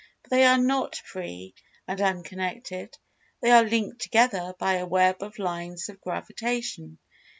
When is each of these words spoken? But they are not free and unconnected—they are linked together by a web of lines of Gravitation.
But 0.23 0.31
they 0.31 0.45
are 0.47 0.57
not 0.57 0.95
free 0.95 1.53
and 1.87 2.01
unconnected—they 2.01 3.51
are 3.51 3.63
linked 3.63 4.01
together 4.01 4.55
by 4.57 4.77
a 4.77 4.87
web 4.87 5.21
of 5.21 5.37
lines 5.37 5.89
of 5.89 6.01
Gravitation. 6.01 6.97